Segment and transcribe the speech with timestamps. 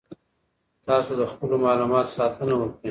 [0.87, 2.71] تاسو د خپلو معلوماتو ساتنه وکړئ.